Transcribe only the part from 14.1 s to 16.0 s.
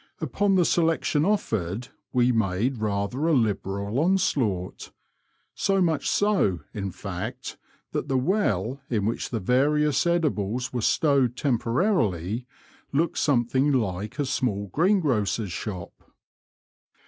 a small greengrocer's shop.